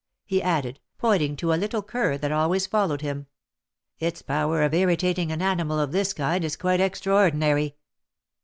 he 0.25 0.41
added, 0.41 0.79
pointing 0.97 1.35
to 1.35 1.53
a 1.53 1.53
little 1.53 1.83
cur 1.83 2.17
that 2.17 2.31
always 2.31 2.65
followed 2.65 3.01
him; 3.01 3.27
'* 3.63 3.69
its 3.99 4.23
power 4.23 4.63
of 4.63 4.73
irritating 4.73 5.31
an 5.31 5.43
animal 5.43 5.79
of 5.79 5.91
this 5.91 6.11
kind 6.11 6.43
is 6.43 6.55
quite 6.55 6.79
extraordinary." 6.81 7.75